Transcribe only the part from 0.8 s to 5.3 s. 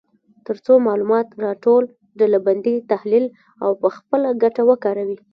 معلومات راټول، ډلبندي، تحلیل او په خپله ګټه وکاروي.